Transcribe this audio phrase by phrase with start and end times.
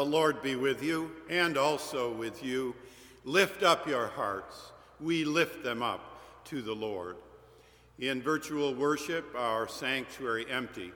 [0.00, 2.74] The Lord be with you and also with you.
[3.26, 4.72] Lift up your hearts.
[4.98, 6.00] We lift them up
[6.46, 7.16] to the Lord.
[7.98, 10.92] In virtual worship, our sanctuary empty,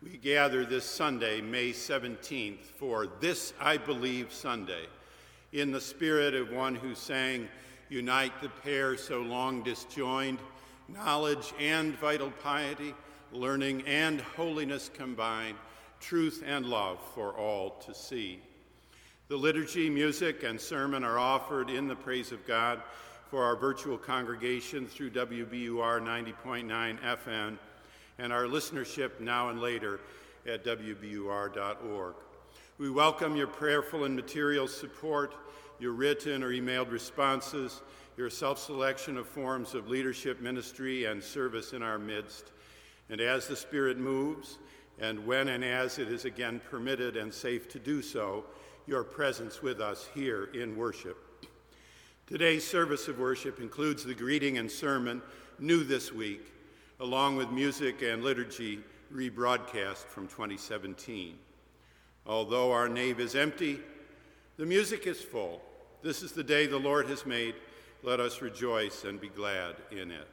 [0.00, 4.86] we gather this Sunday, May 17th, for This I Believe Sunday,
[5.52, 7.48] in the spirit of one who sang,
[7.88, 10.38] Unite the pair so long disjoined,
[10.86, 12.94] knowledge and vital piety,
[13.32, 15.56] learning and holiness combined
[16.04, 18.38] truth and love for all to see.
[19.28, 22.82] The liturgy, music, and sermon are offered in the praise of God
[23.30, 27.58] for our virtual congregation through WBUR 90.9 FM
[28.18, 29.98] and our listenership now and later
[30.46, 32.14] at WBUR.org.
[32.76, 35.34] We welcome your prayerful and material support,
[35.78, 37.80] your written or emailed responses,
[38.18, 42.52] your self selection of forms of leadership, ministry, and service in our midst.
[43.08, 44.58] And as the Spirit moves,
[45.00, 48.44] and when and as it is again permitted and safe to do so,
[48.86, 51.18] your presence with us here in worship.
[52.26, 55.20] Today's service of worship includes the greeting and sermon,
[55.58, 56.52] new this week,
[57.00, 58.80] along with music and liturgy
[59.12, 61.38] rebroadcast from 2017.
[62.26, 63.80] Although our nave is empty,
[64.56, 65.60] the music is full.
[66.02, 67.54] This is the day the Lord has made.
[68.02, 70.28] Let us rejoice and be glad in it.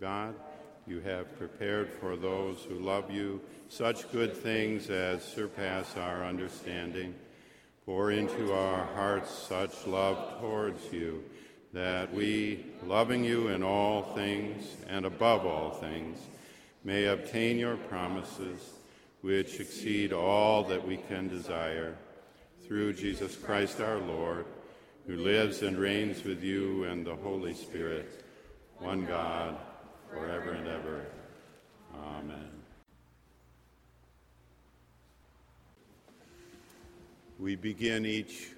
[0.00, 0.34] God,
[0.86, 3.38] you have prepared for those who love you
[3.68, 7.14] such good things as surpass our understanding.
[7.84, 11.22] Pour into our hearts such love towards you
[11.74, 16.18] that we, loving you in all things and above all things,
[16.82, 18.70] may obtain your promises,
[19.20, 21.94] which exceed all that we can desire,
[22.66, 24.46] through Jesus Christ our Lord,
[25.06, 28.24] who lives and reigns with you and the Holy Spirit,
[28.78, 29.58] one God,
[30.10, 31.06] forever and ever.
[31.94, 32.50] Amen.
[37.38, 38.50] We begin each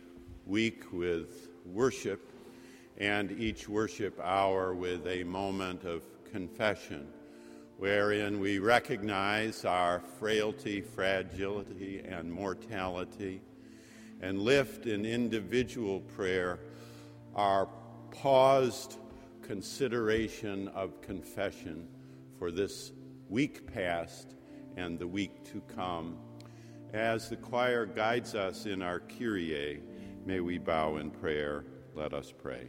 [0.46, 2.30] week with worship
[2.98, 7.06] and each worship hour with a moment of confession,
[7.78, 13.40] wherein we recognize our frailty, fragility, and mortality,
[14.20, 16.58] and lift in individual prayer
[17.34, 17.68] our
[18.10, 18.98] paused
[19.42, 21.88] consideration of confession
[22.38, 22.92] for this
[23.28, 24.34] week past
[24.76, 26.16] and the week to come.
[26.92, 29.82] As the choir guides us in our Kyrie,
[30.24, 31.64] may we bow in prayer.
[31.94, 32.68] Let us pray.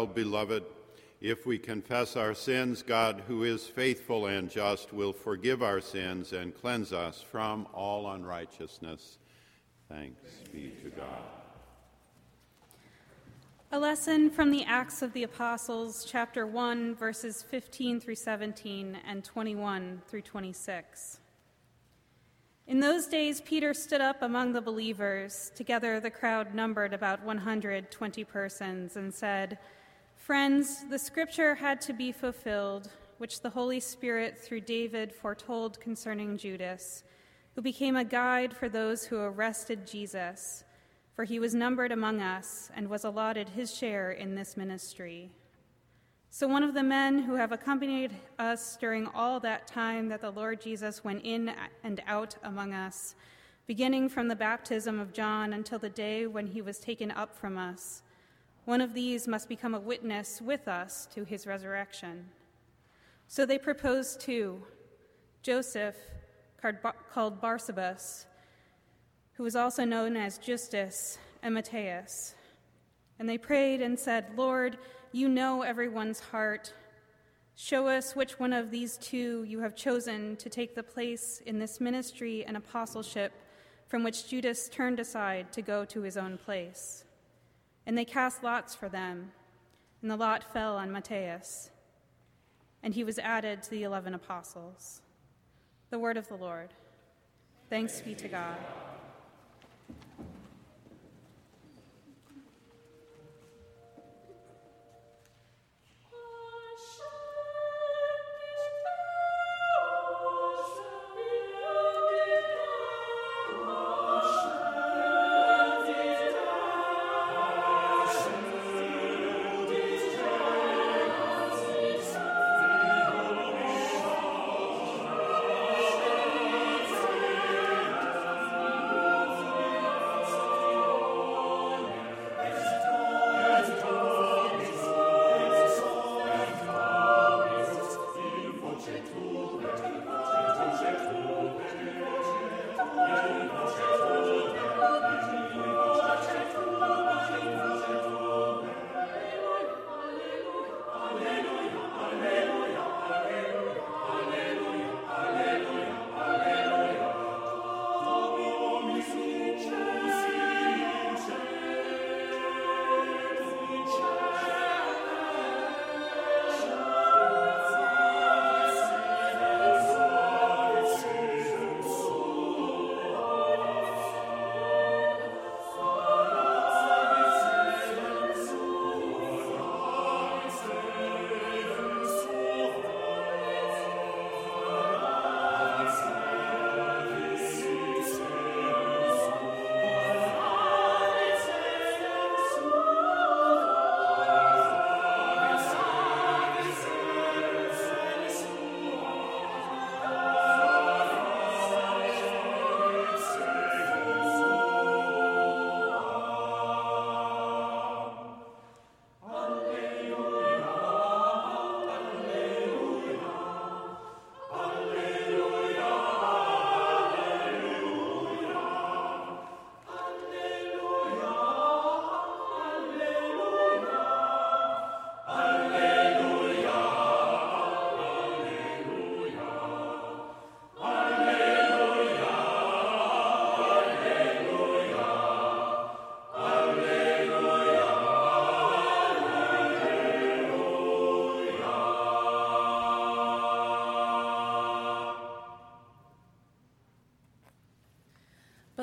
[0.00, 0.64] Well, beloved,
[1.20, 6.32] if we confess our sins, God, who is faithful and just, will forgive our sins
[6.32, 9.18] and cleanse us from all unrighteousness.
[9.90, 11.20] Thanks be to God.
[13.72, 19.22] A lesson from the Acts of the Apostles, chapter 1, verses 15 through 17 and
[19.22, 21.20] 21 through 26.
[22.68, 25.52] In those days, Peter stood up among the believers.
[25.54, 29.58] Together, the crowd numbered about 120 persons, and said,
[30.20, 36.36] Friends, the scripture had to be fulfilled, which the Holy Spirit, through David, foretold concerning
[36.36, 37.04] Judas,
[37.54, 40.62] who became a guide for those who arrested Jesus,
[41.16, 45.30] for he was numbered among us and was allotted his share in this ministry.
[46.28, 50.30] So, one of the men who have accompanied us during all that time that the
[50.30, 51.50] Lord Jesus went in
[51.82, 53.14] and out among us,
[53.66, 57.56] beginning from the baptism of John until the day when he was taken up from
[57.56, 58.02] us,
[58.64, 62.28] one of these must become a witness with us to his resurrection.
[63.28, 64.62] So they proposed two
[65.42, 65.96] Joseph,
[67.12, 68.26] called Barsabbas,
[69.32, 72.34] who was also known as Justus, and Matthias.
[73.18, 74.76] And they prayed and said, Lord,
[75.12, 76.74] you know everyone's heart.
[77.56, 81.58] Show us which one of these two you have chosen to take the place in
[81.58, 83.32] this ministry and apostleship
[83.88, 87.04] from which Judas turned aside to go to his own place.
[87.90, 89.32] And they cast lots for them,
[90.00, 91.70] and the lot fell on Matthias,
[92.84, 95.02] and he was added to the eleven apostles.
[95.90, 96.72] The word of the Lord.
[97.68, 98.58] Thanks be to God.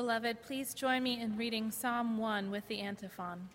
[0.07, 3.49] Beloved, please join me in reading Psalm 1 with the antiphon.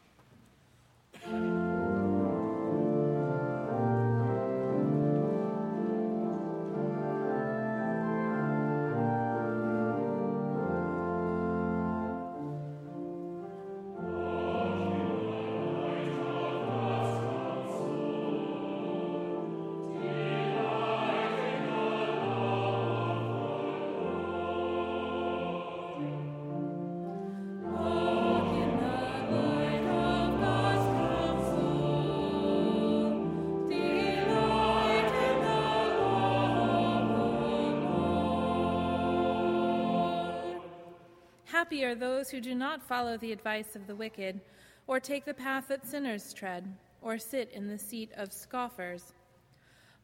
[41.73, 44.43] Happy are those who do not follow the advice of the wicked,
[44.87, 49.15] or take the path that sinners tread, or sit in the seat of scoffers.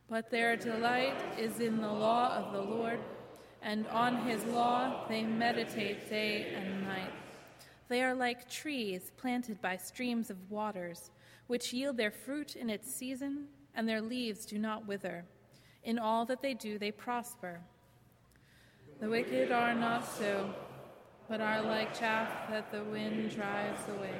[0.09, 3.01] But their delight is in the law of the Lord,
[3.61, 7.13] and on his law they meditate day and night.
[7.89, 11.11] They are like trees planted by streams of waters,
[11.49, 13.45] which yield their fruit in its season,
[13.75, 15.27] and their leaves do not wither.
[15.85, 17.61] In all that they do, they prosper.
[19.01, 20.55] The wicked are not so
[21.29, 24.15] but are like chaff that the wind drives away.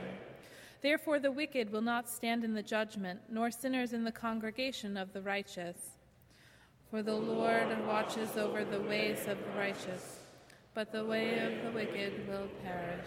[0.81, 5.13] Therefore, the wicked will not stand in the judgment, nor sinners in the congregation of
[5.13, 5.97] the righteous.
[6.91, 10.21] For the Lord watches over the ways of the righteous,
[10.75, 13.07] but the way of the wicked will perish.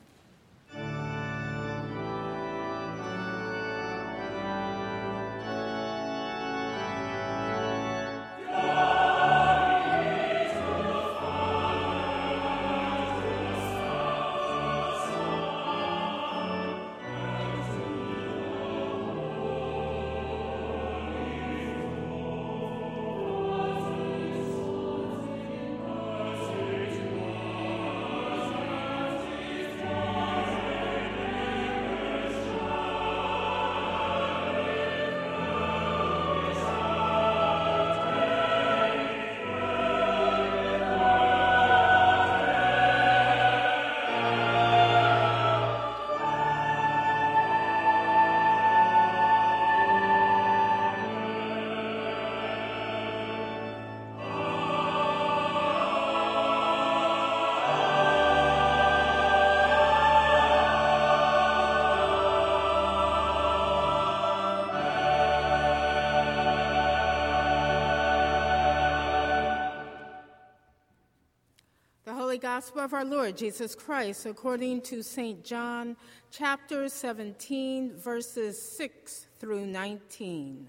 [72.41, 75.43] Gospel of our Lord Jesus Christ according to St.
[75.43, 75.95] John,
[76.31, 80.67] chapter 17, verses 6 through 19.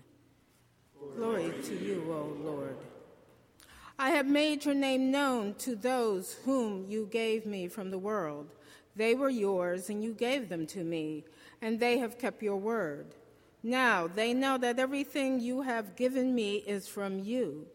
[1.17, 2.77] Glory to you, O Lord.
[3.99, 8.49] I have made your name known to those whom you gave me from the world.
[8.95, 11.25] They were yours, and you gave them to me,
[11.63, 13.15] and they have kept your word.
[13.63, 17.67] Now they know that everything you have given me is from you.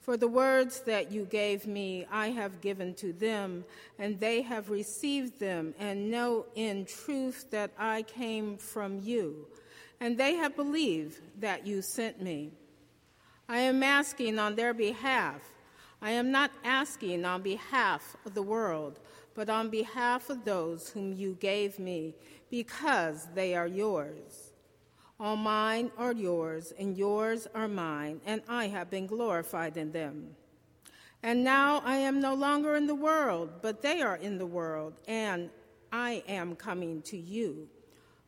[0.00, 3.64] For the words that you gave me, I have given to them,
[3.98, 9.46] and they have received them, and know in truth that I came from you,
[10.00, 12.50] and they have believed that you sent me.
[13.46, 15.42] I am asking on their behalf.
[16.00, 19.00] I am not asking on behalf of the world,
[19.34, 22.14] but on behalf of those whom you gave me,
[22.50, 24.49] because they are yours.
[25.20, 30.34] All mine are yours, and yours are mine, and I have been glorified in them.
[31.22, 34.94] And now I am no longer in the world, but they are in the world,
[35.06, 35.50] and
[35.92, 37.68] I am coming to you.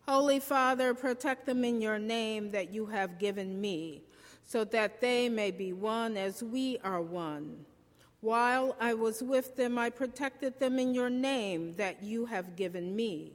[0.07, 4.03] Holy Father, protect them in your name that you have given me,
[4.45, 7.65] so that they may be one as we are one.
[8.21, 12.95] While I was with them, I protected them in your name that you have given
[12.95, 13.33] me.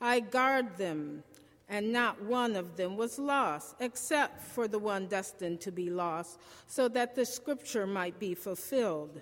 [0.00, 1.22] I guard them
[1.68, 6.38] and not one of them was lost, except for the one destined to be lost,
[6.66, 9.20] so that the scripture might be fulfilled.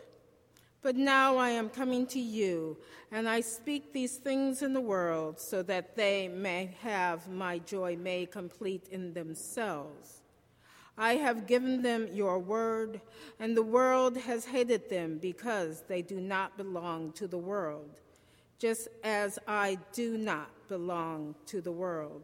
[0.83, 2.77] But now I am coming to you,
[3.13, 7.97] and I speak these things in the world, so that they may have my joy
[7.97, 10.23] made complete in themselves.
[10.99, 13.01] I have given them your word,
[13.39, 18.01] and the world has hated them because they do not belong to the world,
[18.59, 22.23] just as I do not belong to the world.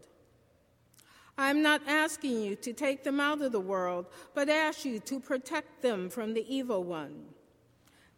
[1.37, 5.21] I'm not asking you to take them out of the world, but ask you to
[5.21, 7.27] protect them from the evil one.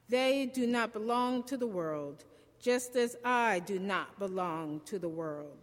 [0.08, 2.26] They do not belong to the world,
[2.60, 5.58] just as I do not belong to the world.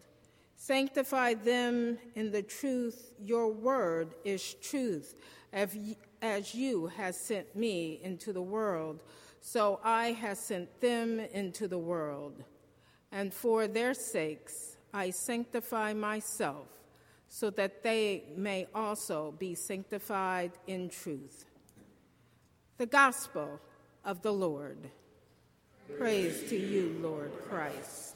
[0.57, 3.13] Sanctify them in the truth.
[3.23, 5.15] Your word is truth,
[5.53, 8.99] as you have sent me into the world,
[9.39, 12.43] so I have sent them into the world.
[13.11, 16.67] And for their sakes I sanctify myself,
[17.29, 21.45] so that they may also be sanctified in truth.
[22.77, 23.59] The Gospel
[24.05, 24.89] of the Lord.
[25.97, 28.15] Praise, Praise to you, Lord Christ.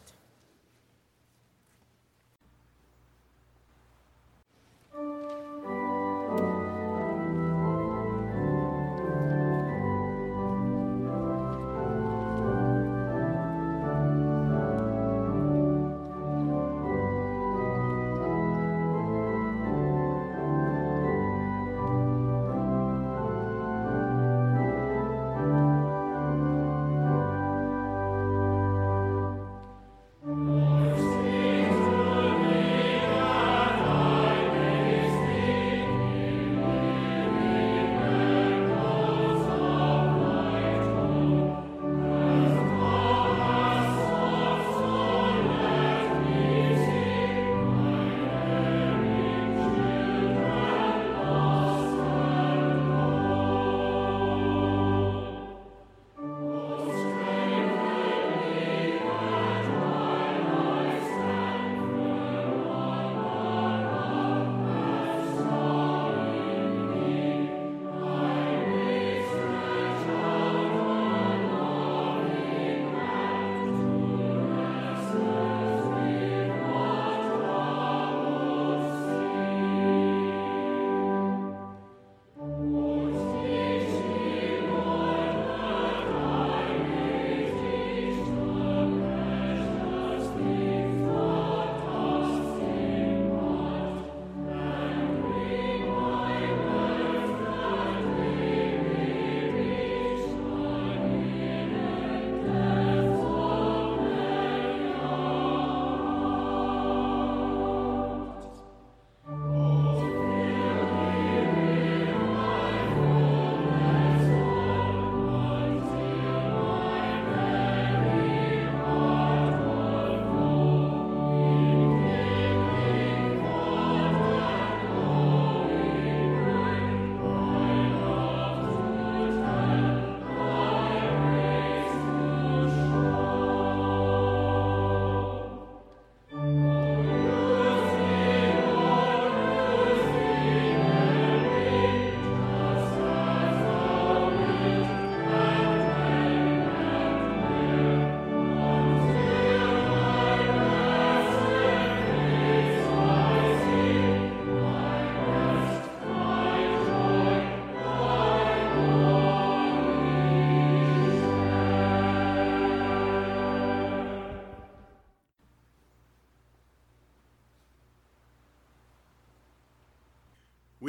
[4.91, 5.80] Christ.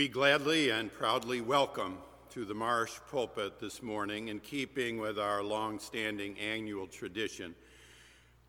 [0.03, 1.97] We gladly and proudly welcome
[2.31, 7.55] to the Marsh pulpit this morning, in keeping with our long standing annual tradition,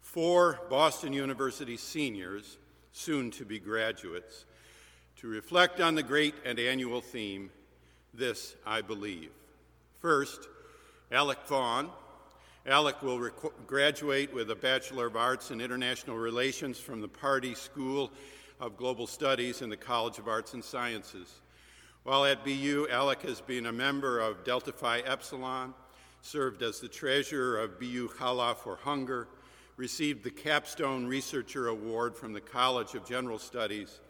[0.02, 2.58] four Boston University seniors,
[2.92, 4.46] soon to be graduates,
[5.18, 7.52] to reflect on the great and annual theme,
[8.16, 9.30] This I Believe.
[10.00, 10.48] First,
[11.12, 11.92] Alec Vaughn.
[12.66, 17.54] Alec will rec- graduate with a Bachelor of Arts in International Relations from the Pardee
[17.54, 18.12] School
[18.60, 21.42] of Global Studies in the College of Arts and Sciences.
[22.04, 25.74] While at BU, Alec has been a member of Delta Phi Epsilon,
[26.22, 29.30] served as the treasurer of BU Challah for Hunger,
[29.78, 34.02] received the Capstone Researcher Award from the College of General Studies,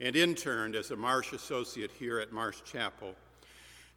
[0.00, 3.14] and interned as a Marsh Associate here at Marsh Chapel.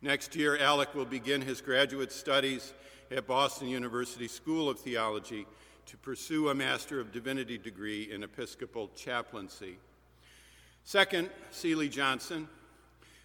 [0.01, 2.73] Next year, Alec will begin his graduate studies
[3.11, 5.45] at Boston University School of Theology
[5.85, 9.77] to pursue a Master of Divinity degree in Episcopal chaplaincy.
[10.83, 12.49] Second, Celie Johnson.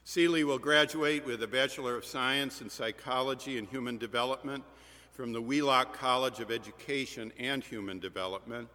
[0.05, 4.65] Celie will graduate with a Bachelor of Science in Psychology and Human Development
[5.13, 8.69] from the Wheelock College of Education and Human Development.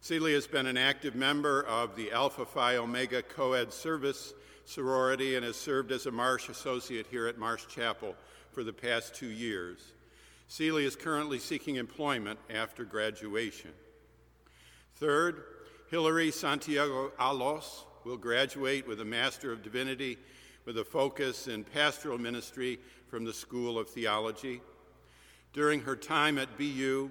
[0.00, 4.32] Celie has been an active member of the Alpha Phi Omega Co-ed Service
[4.64, 8.16] sorority and has served as a Marsh Associate here at Marsh Chapel
[8.50, 9.92] for the past two years.
[10.48, 13.72] Celie is currently seeking employment after graduation.
[14.94, 15.42] Third,
[15.90, 20.16] Hillary Santiago Alos will graduate with a Master of Divinity
[20.68, 22.78] with a focus in pastoral ministry
[23.08, 24.60] from the School of Theology.
[25.54, 27.10] During her time at BU,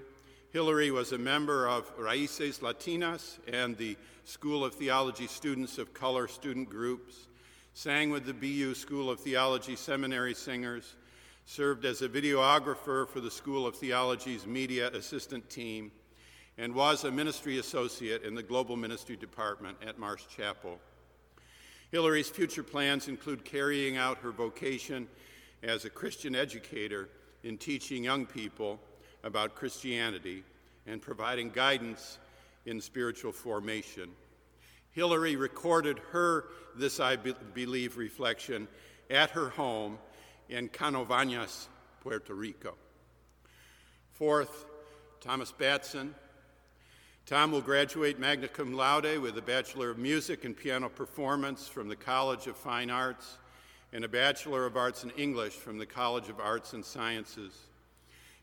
[0.51, 6.27] Hillary was a member of Raices Latinas and the School of Theology Students of Color
[6.27, 7.29] student groups,
[7.73, 10.93] sang with the BU School of Theology Seminary Singers,
[11.47, 15.91] served as a videographer for the School of Theology's media assistant team,
[16.59, 20.79] and was a ministry associate in the Global Ministry Department at Marsh Chapel.
[21.91, 25.07] Hillary's future plans include carrying out her vocation
[25.63, 27.07] as a Christian educator
[27.43, 28.79] in teaching young people
[29.23, 30.43] about Christianity
[30.85, 32.17] and providing guidance
[32.65, 34.09] in spiritual formation.
[34.91, 36.45] Hillary recorded her
[36.75, 38.67] This I Be- Believe reflection
[39.09, 39.97] at her home
[40.49, 41.67] in Canovanas,
[42.01, 42.75] Puerto Rico.
[44.13, 44.65] Fourth,
[45.21, 46.15] Thomas Batson.
[47.27, 51.89] Tom will graduate magna cum laude with a Bachelor of Music and Piano Performance from
[51.89, 53.37] the College of Fine Arts
[53.91, 57.51] and a Bachelor of Arts in English from the College of Arts and Sciences.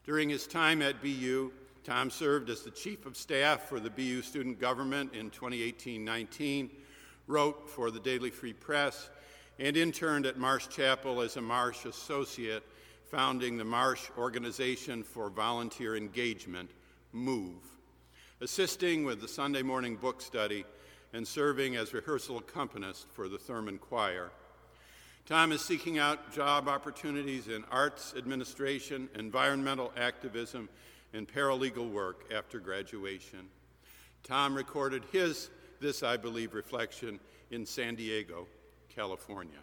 [0.05, 1.51] During his time at BU,
[1.83, 6.69] Tom served as the Chief of Staff for the BU Student Government in 2018 19,
[7.27, 9.09] wrote for the Daily Free Press,
[9.59, 12.63] and interned at Marsh Chapel as a Marsh Associate,
[13.11, 16.71] founding the Marsh Organization for Volunteer Engagement,
[17.15, 17.74] MOVE,
[18.45, 20.67] assisting with the Sunday morning book study
[21.15, 24.31] and serving as rehearsal accompanist for the Thurman Choir.
[25.25, 30.69] Tom is seeking out job opportunities in arts administration, environmental activism,
[31.15, 33.49] and paralegal work after graduation.
[34.23, 35.49] Tom recorded his
[35.81, 38.47] This I Believe reflection in San Diego,
[38.95, 39.57] California.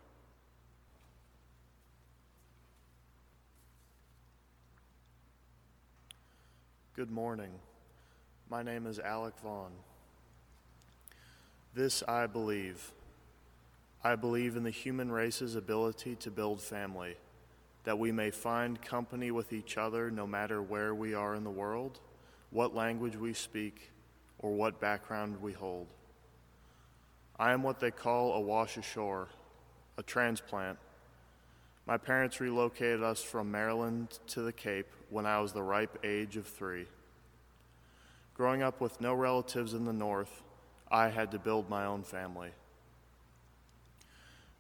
[6.96, 7.52] Good morning.
[8.52, 9.72] My name is Alec Vaughn.
[11.74, 12.92] This I believe.
[14.04, 17.16] I believe in the human race's ability to build family,
[17.86, 21.50] that we may find company with each other no matter where we are in the
[21.50, 22.02] world,
[22.50, 23.90] what language we speak,
[24.40, 25.88] or what background we hold.
[27.40, 29.30] I am what they call a wash ashore,
[29.98, 30.78] a transplant.
[31.88, 36.36] My parents relocated us from Maryland to the Cape when I was the ripe age
[36.36, 36.88] of three.
[38.34, 40.42] Growing up with no relatives in the North,
[40.90, 42.52] I had to build my own family.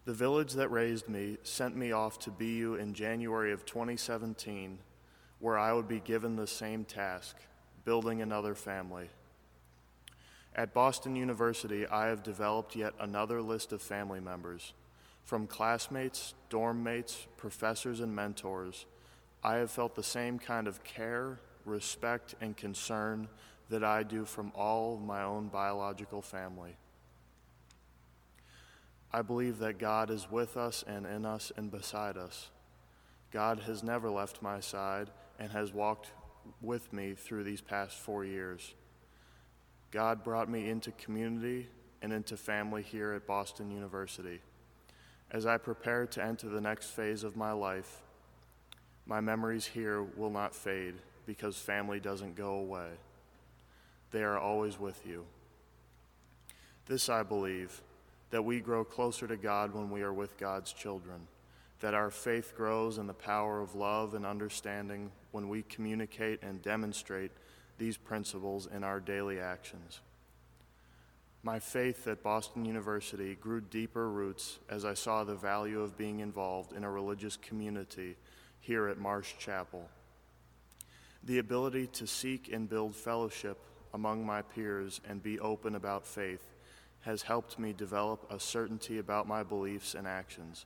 [0.06, 4.80] The village that raised me sent me off to BU in January of 2017,
[5.40, 7.38] where I would be given the same task
[7.86, 9.10] building another family.
[10.56, 14.74] At Boston University, I have developed yet another list of family members.
[15.24, 18.86] From classmates, dorm mates, professors, and mentors,
[19.44, 23.28] I have felt the same kind of care, respect, and concern
[23.72, 26.76] that I do from all of my own biological family.
[29.14, 32.50] I believe that God is with us and in us and beside us.
[33.32, 36.12] God has never left my side and has walked
[36.62, 38.74] with me through these past four years.
[39.90, 41.68] God brought me into community
[42.02, 44.42] and into family here at Boston University.
[45.32, 48.02] As I prepare to enter the next phase of my life,
[49.06, 52.90] my memories here will not fade because family doesn't go away.
[54.12, 55.26] They are always with you.
[56.86, 57.82] This I believe
[58.32, 61.28] that we grow closer to God when we are with God's children,
[61.80, 66.62] that our faith grows in the power of love and understanding when we communicate and
[66.62, 67.32] demonstrate
[67.78, 70.02] these principles in our daily actions.
[71.44, 76.20] My faith at Boston University grew deeper roots as I saw the value of being
[76.20, 78.16] involved in a religious community
[78.60, 79.90] here at Marsh Chapel.
[81.24, 83.58] The ability to seek and build fellowship
[83.94, 86.52] among my peers and be open about faith
[87.02, 90.66] has helped me develop a certainty about my beliefs and actions,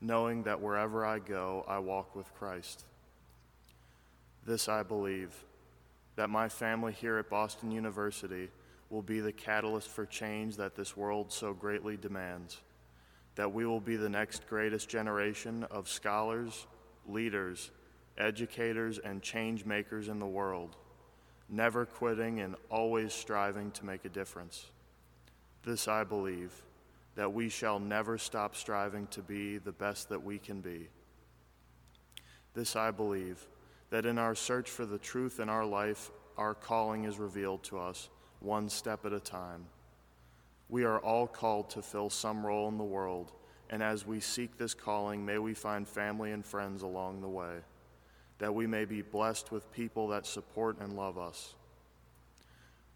[0.00, 2.84] knowing that wherever I go, I walk with Christ.
[4.44, 5.34] This I believe
[6.16, 8.50] that my family here at Boston University
[8.90, 12.60] will be the catalyst for change that this world so greatly demands.
[13.36, 16.66] That we will be the next greatest generation of scholars,
[17.06, 17.70] leaders,
[18.18, 20.76] educators, and change makers in the world,
[21.50, 24.66] never quitting and always striving to make a difference.
[25.64, 26.52] This I believe,
[27.16, 30.88] that we shall never stop striving to be the best that we can be.
[32.54, 33.46] This I believe,
[33.90, 37.78] that in our search for the truth in our life, our calling is revealed to
[37.78, 38.08] us
[38.38, 39.66] one step at a time.
[40.68, 43.32] We are all called to fill some role in the world,
[43.68, 47.56] and as we seek this calling, may we find family and friends along the way,
[48.40, 51.54] that we may be blessed with people that support and love us.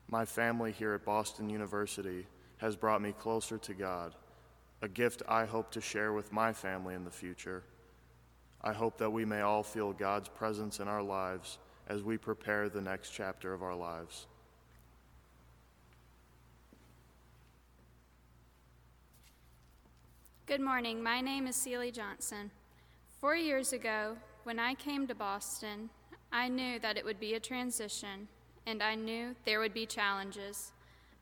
[0.09, 2.27] My family here at Boston University
[2.57, 4.15] has brought me closer to God,
[4.81, 7.63] a gift I hope to share with my family in the future.
[8.63, 12.71] I hope that we may all feel God's presence in our lives as we prepare
[12.71, 14.27] the next chapter of our lives.
[20.47, 21.03] Good morning.
[21.03, 22.51] My name is Celie Johnson.
[23.21, 25.89] Four years ago, when I came to Boston,
[26.31, 28.29] I knew that it would be a transition,
[28.67, 30.73] and I knew there would be challenges.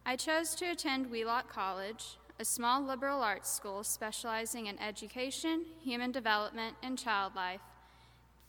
[0.04, 6.11] I chose to attend Wheelock College, a small liberal arts school specializing in education, human
[6.11, 7.61] development, and child life.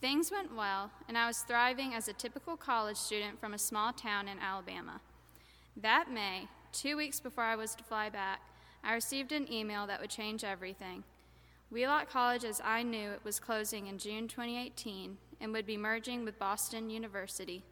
[0.01, 3.93] Things went well, and I was thriving as a typical college student from a small
[3.93, 5.01] town in Alabama.
[5.77, 8.41] That May, two weeks before I was to fly back,
[8.83, 11.03] I received an email that would change everything.
[11.73, 16.23] Wheelock College, as I knew it, was closing in June 2018 and would be merging
[16.23, 17.63] with Boston University.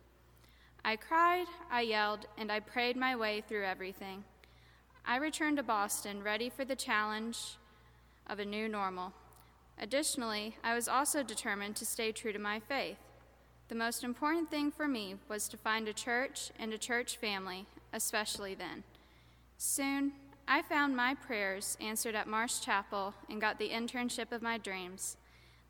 [0.83, 4.23] I cried, I yelled, and I prayed my way through everything.
[5.05, 7.57] I returned to Boston ready for the challenge
[8.25, 9.13] of a new normal.
[9.79, 12.97] Additionally, I was also determined to stay true to my faith.
[13.67, 17.67] The most important thing for me was to find a church and a church family,
[17.93, 18.83] especially then.
[19.59, 20.13] Soon,
[20.53, 25.15] I found my prayers answered at Marsh Chapel and got the internship of my dreams.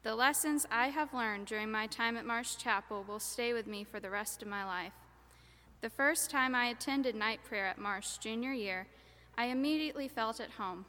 [0.01, 3.83] The lessons I have learned during my time at Marsh Chapel will stay with me
[3.83, 4.93] for the rest of my life.
[5.81, 8.87] The first time I attended night prayer at Marsh junior year,
[9.37, 10.85] I immediately felt at home.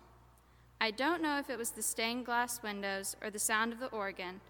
[0.80, 3.88] I don't know if it was the stained glass windows or the sound of the
[3.88, 4.40] organ,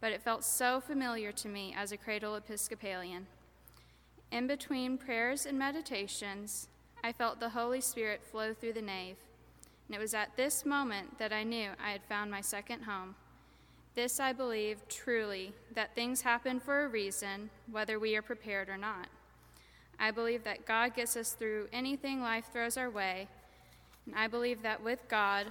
[0.00, 3.26] but it felt so familiar to me as a cradle Episcopalian.
[4.32, 6.68] In between prayers and meditations,
[7.06, 9.14] I felt the Holy Spirit flow through the nave,
[9.86, 13.14] and it was at this moment that I knew I had found my second home.
[13.94, 18.76] This I believe truly that things happen for a reason, whether we are prepared or
[18.76, 19.06] not.
[20.00, 23.28] I believe that God gets us through anything life throws our way,
[24.04, 25.46] and I believe that with God,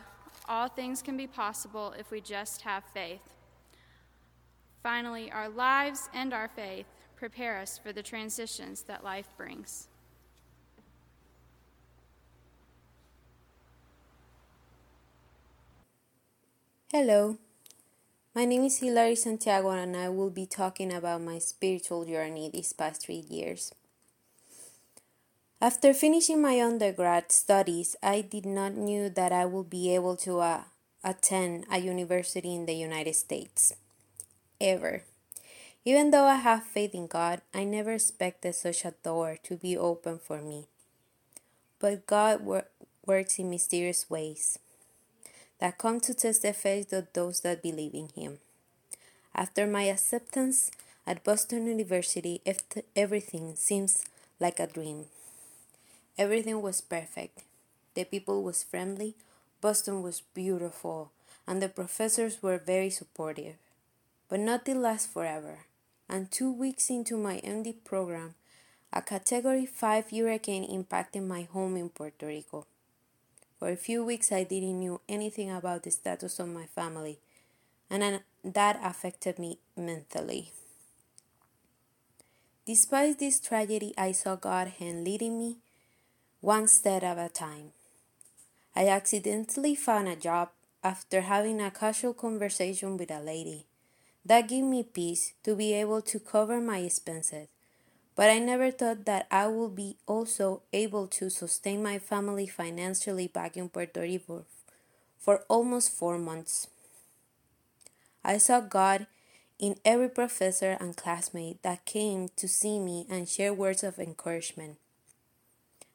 [0.50, 3.24] all things can be possible if we just have faith.
[4.84, 9.88] Finally, our lives and our faith prepare us for the transitions that life brings.
[16.96, 17.38] Hello,
[18.34, 22.72] my name is Hillary Santiago, and I will be talking about my spiritual journey these
[22.72, 23.74] past three years.
[25.60, 30.40] After finishing my undergrad studies, I did not knew that I would be able to
[30.40, 30.62] uh,
[31.04, 33.74] attend a university in the United States.
[34.62, 35.04] Ever.
[35.84, 39.76] Even though I have faith in God, I never expected such a door to be
[39.76, 40.68] open for me.
[41.78, 42.72] But God wor-
[43.06, 44.60] works in mysterious ways
[45.60, 48.40] that come to test the faith of those that believe in Him.
[49.34, 50.72] After my acceptance
[51.06, 52.42] at Boston University,
[52.96, 54.06] everything seems
[54.40, 55.06] like a dream.
[56.18, 57.44] Everything was perfect.
[57.94, 59.16] The people was friendly,
[59.62, 61.12] Boston was beautiful,
[61.48, 63.56] and the professors were very supportive.
[64.30, 65.60] But nothing lasts forever.
[66.08, 68.36] And two weeks into my MD program,
[68.94, 72.66] a Category 5 hurricane impacted my home in Puerto Rico.
[73.66, 77.18] For a few weeks, I didn't know anything about the status of my family,
[77.90, 80.52] and that affected me mentally.
[82.68, 85.58] Despite this tragedy, I saw God hand leading me
[86.42, 87.72] one step at a time.
[88.76, 90.50] I accidentally found a job
[90.84, 93.66] after having a casual conversation with a lady.
[94.24, 97.48] That gave me peace to be able to cover my expenses.
[98.16, 103.28] But I never thought that I would be also able to sustain my family financially
[103.28, 104.46] back in Puerto Rico
[105.20, 106.68] for almost four months.
[108.24, 109.08] I saw God
[109.60, 114.78] in every professor and classmate that came to see me and share words of encouragement.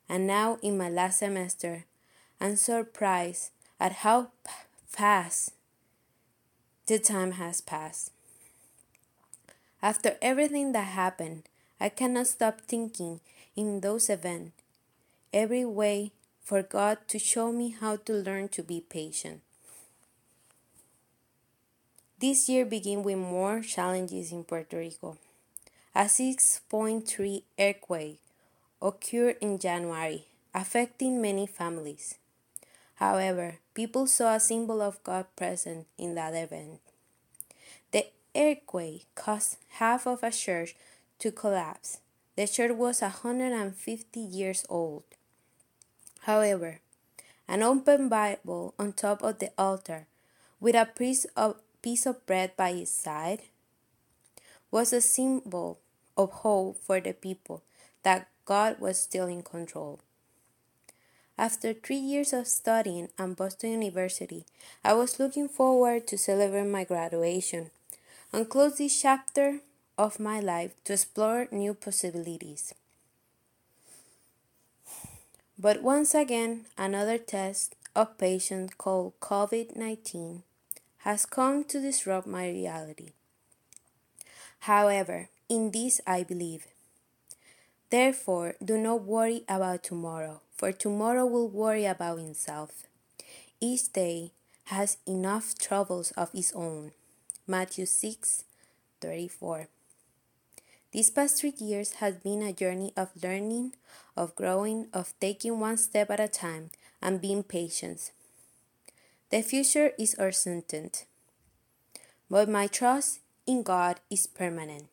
[0.09, 1.85] And now, in my last semester,
[2.41, 4.31] I'm surprised at how
[4.87, 5.53] fast
[6.87, 8.11] the time has passed.
[9.83, 11.45] After everything that happened,
[11.81, 13.21] I cannot stop thinking
[13.57, 14.53] in those events,
[15.33, 16.13] every way
[16.43, 19.41] for God to show me how to learn to be patient.
[22.19, 25.17] This year began with more challenges in Puerto Rico.
[25.95, 28.21] A 6.3 earthquake
[28.83, 32.19] occurred in January, affecting many families.
[32.97, 36.81] However, people saw a symbol of God present in that event.
[37.91, 40.77] The earthquake caused half of a church
[41.21, 42.01] to collapse.
[42.37, 45.05] The church was 150 years old.
[46.21, 46.81] However,
[47.49, 50.07] an open Bible on top of the altar,
[50.61, 53.43] with a piece of, piece of bread by its side,
[54.71, 55.79] was a symbol
[56.17, 57.63] of hope for the people
[58.03, 60.01] that God was still in control.
[61.37, 64.45] After three years of studying at Boston University,
[64.85, 67.71] I was looking forward to celebrate my graduation
[68.33, 69.61] and close this chapter
[70.01, 72.73] of my life to explore new possibilities.
[75.59, 80.43] But once again, another test of patience called COVID 19
[81.05, 83.11] has come to disrupt my reality.
[84.61, 86.69] However, in this I believe.
[87.91, 92.85] Therefore, do not worry about tomorrow, for tomorrow will worry about itself.
[93.61, 94.33] Each day
[94.73, 96.93] has enough troubles of its own.
[97.47, 98.45] Matthew 6
[99.03, 99.69] 34.
[100.93, 103.75] These past three years has been a journey of learning,
[104.17, 106.71] of growing, of taking one step at a time,
[107.01, 108.11] and being patient.
[109.31, 110.91] The future is uncertain,
[112.29, 114.89] but my trust in God is permanent.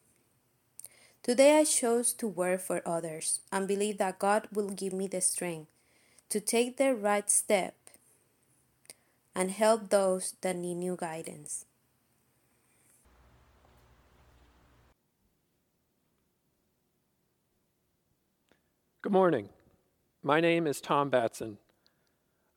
[1.23, 5.19] Today I chose to work for others and believe that God will give me the
[5.19, 5.67] strength
[6.29, 7.73] to take the right step
[9.35, 11.66] and help those that need new guidance.
[19.03, 19.49] Good morning.
[20.23, 21.59] My name is Tom Batson.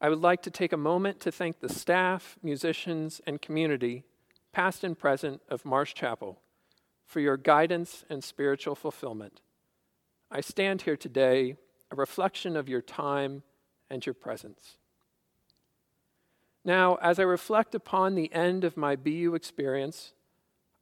[0.01, 4.05] I would like to take a moment to thank the staff, musicians, and community,
[4.51, 6.41] past and present, of Marsh Chapel
[7.05, 9.43] for your guidance and spiritual fulfillment.
[10.31, 11.57] I stand here today
[11.91, 13.43] a reflection of your time
[13.91, 14.79] and your presence.
[16.65, 20.15] Now, as I reflect upon the end of my BU experience,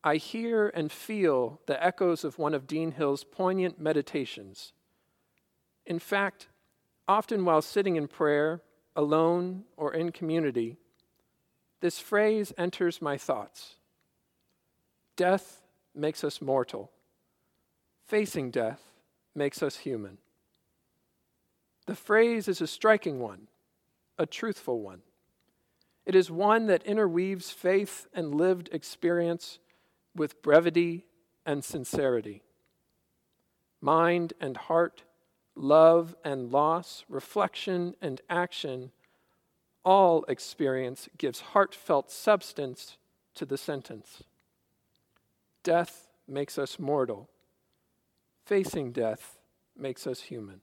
[0.04, 4.72] I hear and feel the echoes of one of Dean Hill's poignant meditations.
[5.88, 6.48] In fact,
[7.08, 8.60] often while sitting in prayer,
[8.94, 10.76] alone or in community,
[11.80, 13.76] this phrase enters my thoughts
[15.16, 15.62] Death
[15.94, 16.92] makes us mortal.
[18.04, 18.82] Facing death
[19.34, 20.18] makes us human.
[21.86, 23.48] The phrase is a striking one,
[24.18, 25.00] a truthful one.
[26.04, 29.58] It is one that interweaves faith and lived experience
[30.14, 31.06] with brevity
[31.46, 32.42] and sincerity.
[33.80, 35.04] Mind and heart,
[35.58, 38.90] love and loss, reflection and action,
[39.84, 42.96] all experience gives heartfelt substance
[43.34, 44.22] to the sentence.
[45.62, 47.28] Death makes us mortal.
[48.44, 49.38] Facing death
[49.76, 50.60] makes us human.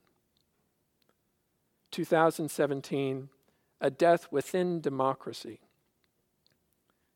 [1.90, 3.28] 2017,
[3.80, 5.60] a death within democracy.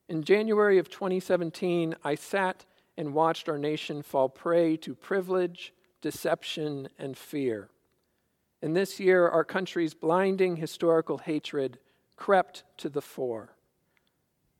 [0.08, 2.64] In January of 2017, I sat
[2.96, 7.68] and watched our nation fall prey to privilege, deception, and fear.
[8.62, 11.78] And this year, our country's blinding historical hatred
[12.16, 13.50] crept to the fore.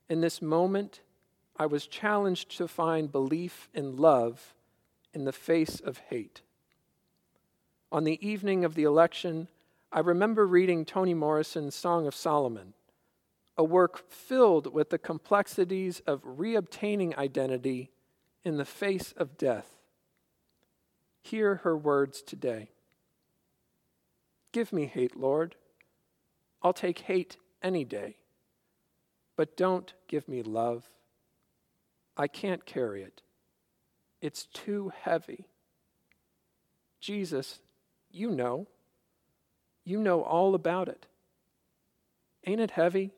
[0.09, 1.01] In this moment,
[1.57, 4.55] I was challenged to find belief in love
[5.13, 6.41] in the face of hate.
[7.91, 9.47] On the evening of the election,
[9.91, 12.73] I remember reading Toni Morrison's Song of Solomon,
[13.57, 17.91] a work filled with the complexities of reobtaining identity
[18.43, 19.80] in the face of death.
[21.21, 22.69] Hear her words today
[24.51, 25.55] Give me hate, Lord.
[26.61, 28.17] I'll take hate any day.
[29.35, 30.89] But don't give me love.
[32.17, 33.21] I can't carry it.
[34.21, 35.47] It's too heavy.
[36.99, 37.59] Jesus,
[38.11, 38.67] you know.
[39.83, 41.07] You know all about it.
[42.45, 43.11] Ain't it heavy?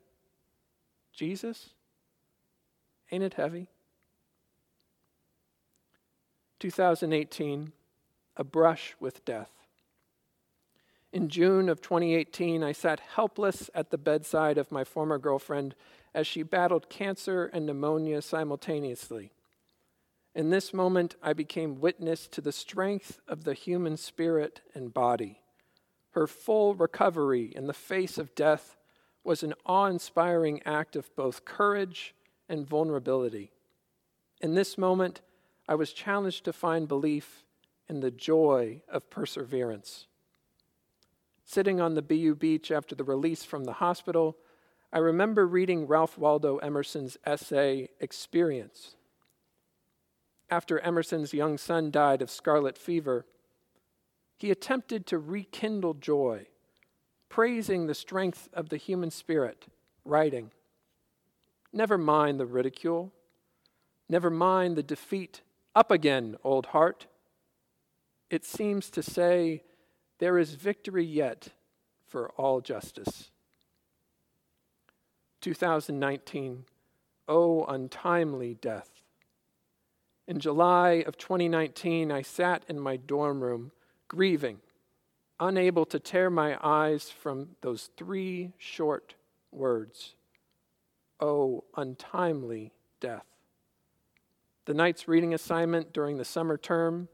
[1.12, 1.72] Jesus?
[3.12, 3.68] Ain't it heavy?
[6.60, 7.74] 2018,
[8.36, 9.52] a brush with death.
[11.12, 15.76] In June of 2018, I sat helpless at the bedside of my former girlfriend
[16.14, 19.32] as she battled cancer and pneumonia simultaneously.
[20.34, 25.42] In this moment, I became witness to the strength of the human spirit and body.
[26.12, 28.76] Her full recovery in the face of death
[29.24, 32.16] was an awe inspiring act of both courage
[32.50, 33.52] and vulnerability.
[34.42, 35.22] In this moment,
[35.68, 37.43] I was challenged to find belief
[37.90, 40.08] in the joy of perseverance.
[41.46, 44.38] Sitting on the BU beach after the release from the hospital,
[44.92, 48.96] I remember reading Ralph Waldo Emerson's essay, Experience.
[50.50, 53.26] After Emerson's young son died of scarlet fever,
[54.38, 56.48] he attempted to rekindle joy,
[57.28, 59.66] praising the strength of the human spirit,
[60.06, 60.52] writing,
[61.72, 63.12] Never mind the ridicule,
[64.08, 65.42] never mind the defeat.
[65.76, 67.08] Up again, old heart.
[68.34, 69.62] It seems to say,
[70.18, 71.50] There is victory yet
[72.08, 73.30] for all justice.
[75.42, 76.66] 2019,
[77.28, 78.90] oh, untimely death.
[80.28, 83.72] In July of 2019, I sat in my dorm room
[84.08, 84.62] grieving,
[85.40, 89.14] unable to tear my eyes from those three short
[89.52, 90.16] words
[91.20, 93.28] Oh, untimely death.
[94.66, 97.10] The night's reading assignment during the summer term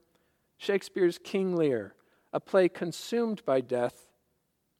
[0.59, 1.95] Shakespeare's King Lear,
[2.33, 4.09] a play consumed by death,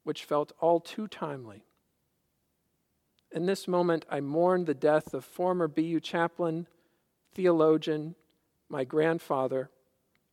[0.04, 1.64] which felt all too timely.
[3.32, 6.68] In this moment, I mourn the death of former BU chaplain,
[7.34, 8.16] theologian,
[8.68, 9.70] my grandfather,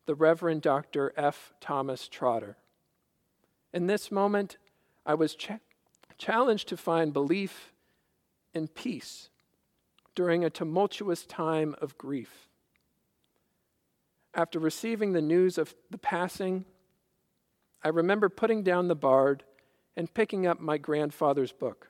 [0.07, 1.13] the Reverend Dr.
[1.17, 1.53] F.
[1.61, 2.57] Thomas Trotter.
[3.73, 4.57] In this moment,
[5.07, 5.53] I was ch-
[6.19, 7.73] challenged to find belief
[8.53, 9.31] in peace
[10.17, 12.46] during a tumultuous time of grief.
[14.37, 16.67] After receiving the news of the passing,
[17.83, 19.45] I remember putting down the bard
[19.97, 21.89] and picking up my grandfather's book,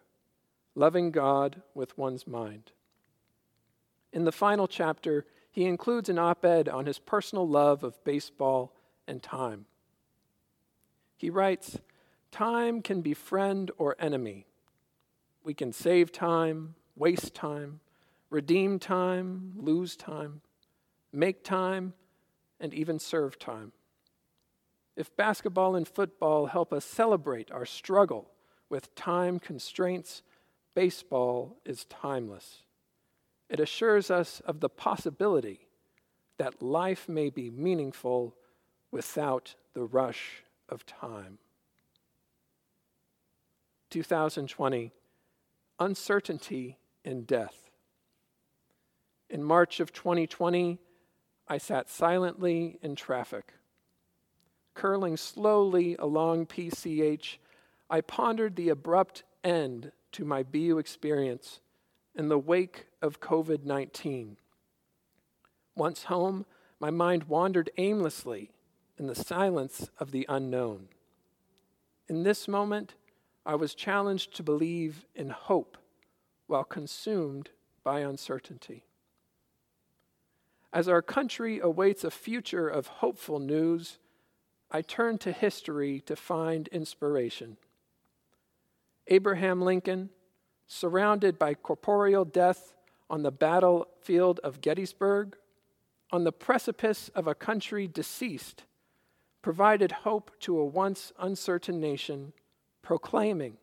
[0.76, 2.70] Loving God with One's Mind.
[4.12, 8.76] In the final chapter, he includes an op ed on his personal love of baseball
[9.08, 9.66] and time.
[11.16, 11.80] He writes
[12.30, 14.46] Time can be friend or enemy.
[15.42, 17.80] We can save time, waste time,
[18.30, 20.42] redeem time, lose time,
[21.12, 21.94] make time,
[22.60, 23.72] and even serve time.
[24.96, 28.30] If basketball and football help us celebrate our struggle
[28.70, 30.22] with time constraints,
[30.74, 32.62] baseball is timeless.
[33.48, 35.68] It assures us of the possibility
[36.38, 38.34] that life may be meaningful
[38.90, 41.38] without the rush of time.
[43.90, 44.92] 2020
[45.78, 47.70] Uncertainty in Death.
[49.28, 50.78] In March of 2020,
[51.48, 53.54] I sat silently in traffic.
[54.74, 57.36] Curling slowly along PCH,
[57.88, 61.60] I pondered the abrupt end to my BU experience
[62.14, 64.36] in the wake of COVID 19.
[65.76, 66.46] Once home,
[66.80, 68.50] my mind wandered aimlessly
[68.98, 70.88] in the silence of the unknown.
[72.08, 72.94] In this moment,
[73.44, 75.76] I was challenged to believe in hope
[76.46, 77.50] while consumed
[77.84, 78.86] by uncertainty.
[80.76, 83.96] As our country awaits a future of hopeful news,
[84.70, 87.56] I turn to history to find inspiration.
[89.06, 90.10] Abraham Lincoln,
[90.66, 92.74] surrounded by corporeal death
[93.08, 95.38] on the battlefield of Gettysburg,
[96.12, 98.64] on the precipice of a country deceased,
[99.40, 102.34] provided hope to a once uncertain nation,
[102.82, 103.56] proclaiming,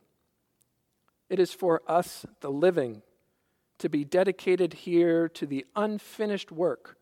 [1.29, 3.03] It is for us, the living,
[3.77, 6.97] to be dedicated here to the unfinished work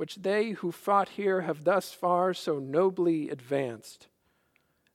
[0.00, 4.08] which they who fought here have thus far so nobly advanced,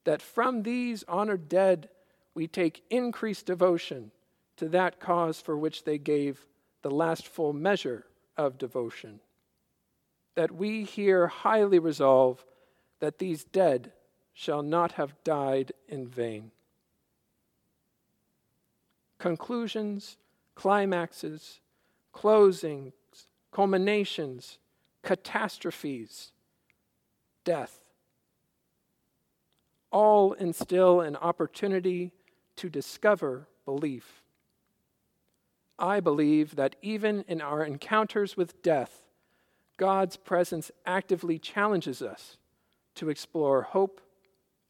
[0.03, 1.87] that from these honored dead
[2.33, 4.09] we take increased devotion
[4.57, 6.47] to that cause for which they gave
[6.81, 9.19] the last full measure of devotion.
[10.33, 12.43] That we here highly resolve
[12.99, 13.91] that these dead
[14.33, 16.49] shall not have died in vain.
[19.19, 20.17] Conclusions,
[20.55, 21.59] climaxes,
[22.11, 22.93] closings,
[23.51, 24.57] culminations,
[25.05, 26.33] catastrophes,
[27.45, 27.79] death,
[29.91, 32.11] all instill an opportunity
[32.57, 34.23] to discover belief.
[35.79, 39.05] I believe that even in our encounters with death,
[39.77, 42.37] God's presence actively challenges us
[42.95, 44.01] to explore hope,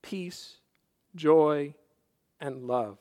[0.03, 0.57] peace,
[1.15, 1.73] joy,
[2.39, 2.97] and love.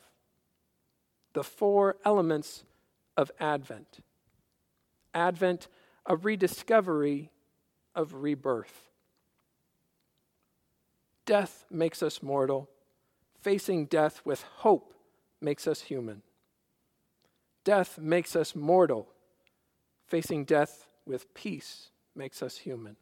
[1.34, 2.64] the four elements
[3.16, 3.98] of Advent.
[5.12, 5.68] Advent,
[6.06, 7.30] a rediscovery
[7.94, 8.90] of rebirth.
[11.26, 12.68] Death makes us mortal.
[13.40, 14.94] Facing death with hope
[15.40, 16.22] makes us human.
[17.64, 19.08] Death makes us mortal.
[20.06, 22.96] Facing death with peace makes us human.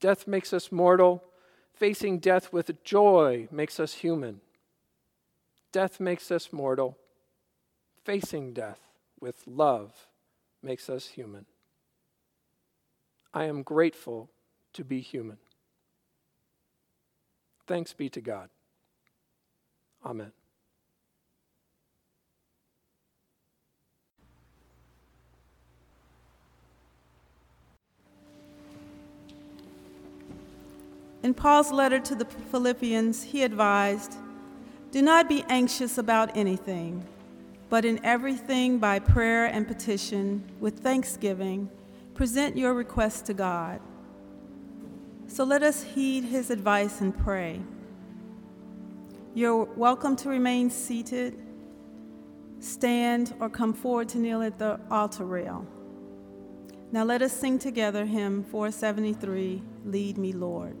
[0.00, 1.24] Death makes us mortal.
[1.72, 4.40] Facing death with joy makes us human.
[5.72, 6.96] Death makes us mortal.
[8.04, 8.80] Facing death
[9.18, 10.06] with love
[10.64, 11.44] makes us human.
[13.32, 14.30] I am grateful
[14.72, 15.38] to be human.
[17.66, 18.48] Thanks be to God.
[20.04, 20.32] Amen.
[31.22, 34.16] In Paul's letter to the Philippians, he advised
[34.92, 37.02] Do not be anxious about anything,
[37.74, 41.68] but in everything by prayer and petition, with thanksgiving,
[42.14, 43.80] present your requests to God.
[45.26, 47.60] So let us heed his advice and pray.
[49.34, 51.36] You're welcome to remain seated,
[52.60, 55.66] stand, or come forward to kneel at the altar rail.
[56.92, 60.76] Now let us sing together hymn 473 Lead Me, Lord.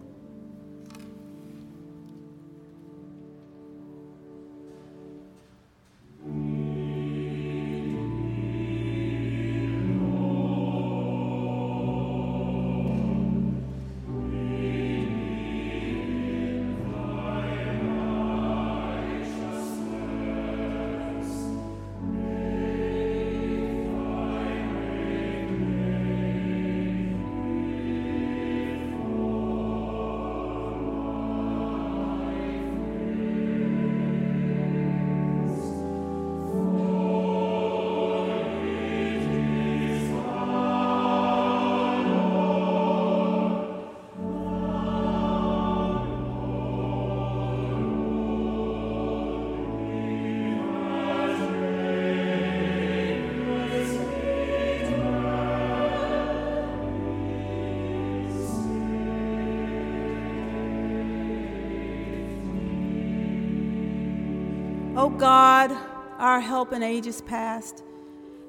[66.34, 67.84] Our help in ages past,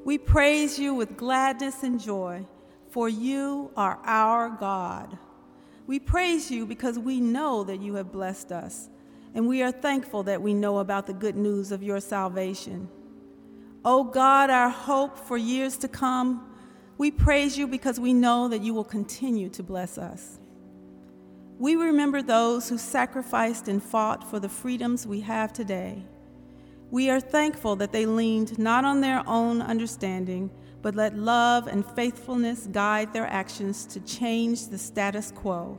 [0.06, 2.44] we praise you with gladness and joy,
[2.90, 5.16] for you are our God.
[5.86, 8.90] We praise you because we know that you have blessed us,
[9.36, 12.90] and we are thankful that we know about the good news of your salvation.
[13.84, 16.52] O God, our hope for years to come,
[16.98, 20.40] we praise you because we know that you will continue to bless us.
[21.60, 26.04] We remember those who sacrificed and fought for the freedoms we have today.
[26.96, 30.50] We are thankful that they leaned not on their own understanding,
[30.82, 35.78] but let love and faithfulness guide their actions to change the status quo.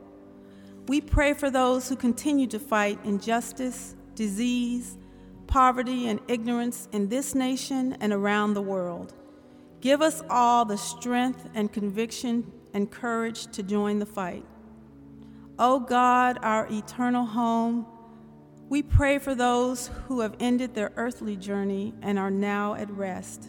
[0.88, 4.98] We pray for those who continue to fight injustice, disease,
[5.46, 9.14] poverty, and ignorance in this nation and around the world.
[9.80, 14.44] Give us all the strength and conviction and courage to join the fight.
[15.58, 17.86] O oh God, our eternal home,
[18.68, 23.48] we pray for those who have ended their earthly journey and are now at rest.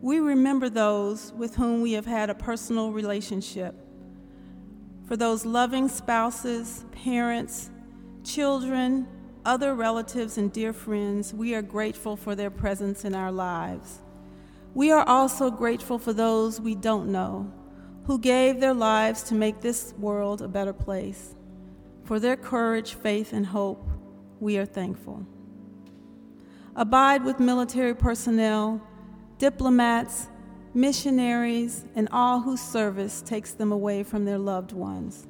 [0.00, 3.74] We remember those with whom we have had a personal relationship.
[5.06, 7.70] For those loving spouses, parents,
[8.24, 9.06] children,
[9.44, 14.00] other relatives, and dear friends, we are grateful for their presence in our lives.
[14.72, 17.52] We are also grateful for those we don't know,
[18.06, 21.34] who gave their lives to make this world a better place,
[22.04, 23.86] for their courage, faith, and hope
[24.42, 25.24] we are thankful.
[26.74, 28.82] Abide with military personnel,
[29.38, 30.26] diplomats,
[30.74, 35.28] missionaries, and all whose service takes them away from their loved ones.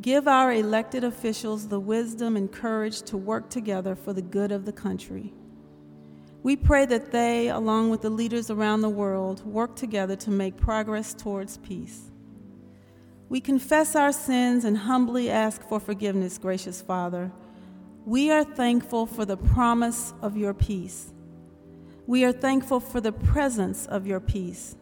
[0.00, 4.64] Give our elected officials the wisdom and courage to work together for the good of
[4.64, 5.34] the country.
[6.42, 10.56] We pray that they, along with the leaders around the world, work together to make
[10.56, 12.10] progress towards peace.
[13.28, 17.30] We confess our sins and humbly ask for forgiveness, gracious Father
[18.10, 21.12] we are thankful for the promise of your peace.
[22.08, 24.74] We are thankful for the presence of your peace.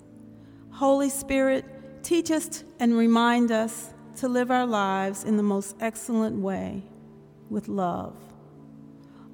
[0.70, 1.66] Holy Spirit,
[2.02, 6.82] teach us and remind us to live our lives in the most excellent way
[7.50, 8.16] with love.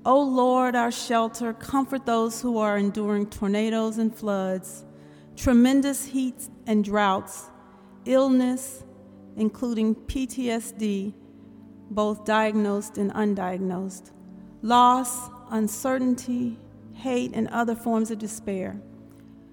[0.04, 4.84] O oh Lord, our shelter, comfort those who are enduring tornadoes and floods,
[5.36, 7.44] tremendous heat and droughts,
[8.06, 8.82] illness,
[9.36, 11.14] including PTSD
[11.94, 14.10] both diagnosed and undiagnosed,
[14.62, 16.58] loss, uncertainty,
[16.94, 18.80] hate, and other forms of despair.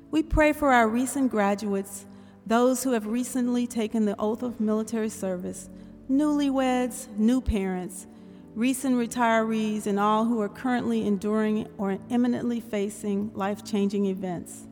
[0.10, 2.06] We pray for our recent graduates,
[2.46, 5.70] those who have recently taken the oath of military service,
[6.10, 8.08] newlyweds, new parents,
[8.56, 14.68] recent retirees, and all who are currently enduring or imminently facing life changing events.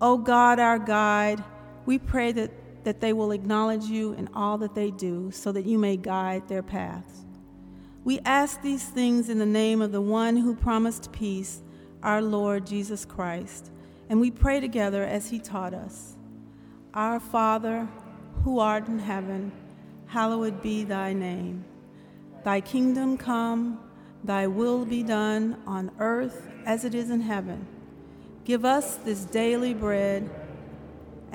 [0.00, 1.42] O oh God, our guide,
[1.84, 2.50] we pray that,
[2.86, 6.46] that they will acknowledge you in all that they do so that you may guide
[6.46, 7.24] their paths.
[8.04, 11.62] We ask these things in the name of the one who promised peace,
[12.04, 13.72] our Lord Jesus Christ,
[14.08, 16.14] and we pray together as he taught us.
[16.94, 17.88] Our Father,
[18.44, 19.50] who art in heaven,
[20.06, 21.64] hallowed be thy name.
[22.44, 23.80] Thy kingdom come,
[24.22, 27.66] thy will be done on earth as it is in heaven.
[28.44, 30.30] Give us this daily bread,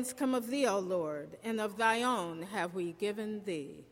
[0.00, 3.84] Things come of thee, O Lord, and of thy own have we given thee.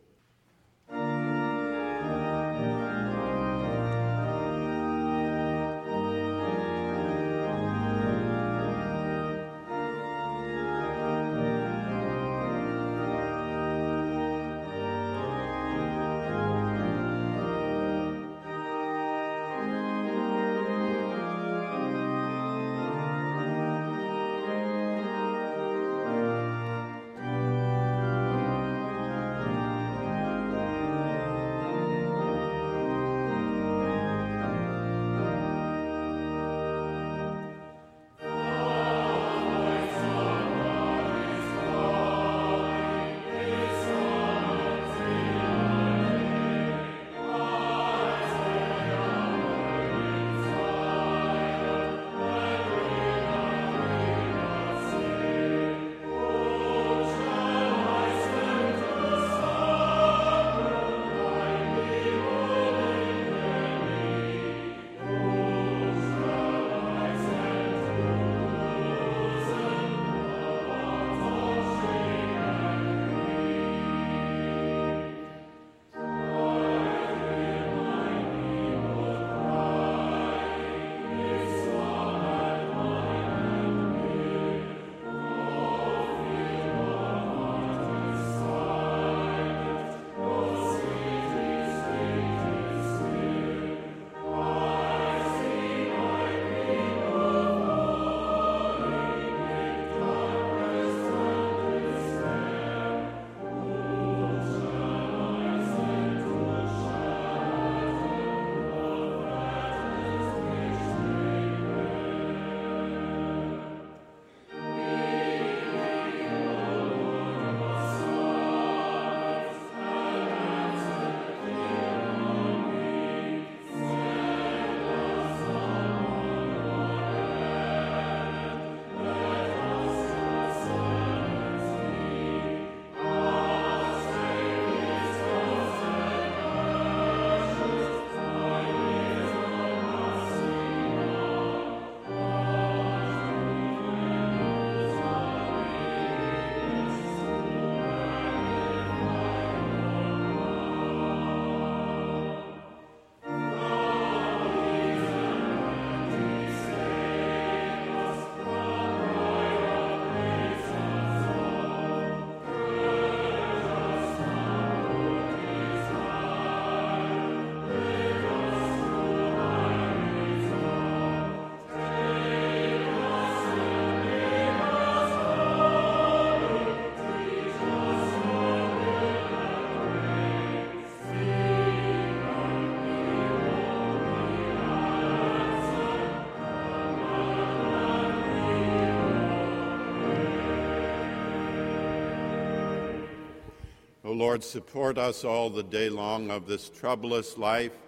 [194.18, 197.78] Lord, support us all the day long of this troublous life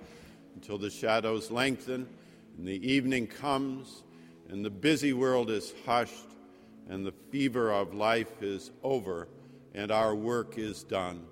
[0.54, 2.06] until the shadows lengthen
[2.56, 4.04] and the evening comes
[4.48, 6.28] and the busy world is hushed
[6.88, 9.26] and the fever of life is over
[9.74, 11.24] and our work is done.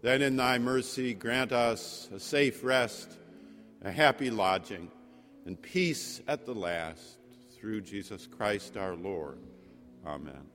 [0.00, 3.18] Then in thy mercy grant us a safe rest,
[3.82, 4.92] a happy lodging,
[5.44, 7.18] and peace at the last
[7.58, 9.38] through Jesus Christ our Lord.
[10.06, 10.53] Amen.